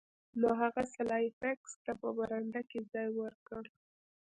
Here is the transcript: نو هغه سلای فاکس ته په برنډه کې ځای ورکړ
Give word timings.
نو 0.39 0.49
هغه 0.61 0.83
سلای 0.95 1.25
فاکس 1.39 1.71
ته 1.83 1.91
په 2.01 2.07
برنډه 2.17 2.61
کې 2.69 2.79
ځای 2.91 3.09
ورکړ 3.19 3.63